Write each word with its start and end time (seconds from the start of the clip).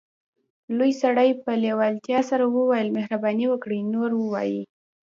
لوی 0.77 0.91
سړي 1.01 1.29
په 1.43 1.51
لیوالتیا 1.63 2.19
سره 2.29 2.43
وویل 2.55 2.87
مهرباني 2.97 3.45
وکړئ 3.49 3.79
نور 3.93 4.09
ووایئ 4.15 4.57